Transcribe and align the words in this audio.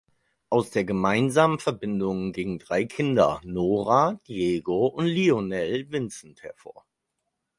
Aus 0.49 0.71
der 0.71 0.83
gemeinsamen 0.83 1.59
Verbindung 1.59 2.31
gingen 2.33 2.57
drei 2.57 2.85
Kinder, 2.85 3.39
Nora, 3.43 4.19
Diego 4.27 4.87
und 4.87 5.05
Lionel 5.05 5.91
Vincent, 5.91 6.41
hervor. 6.41 6.87